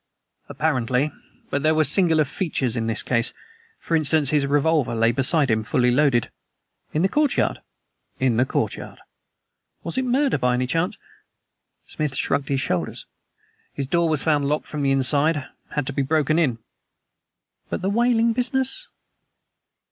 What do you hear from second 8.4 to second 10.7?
courtyard!" "Was it murder by any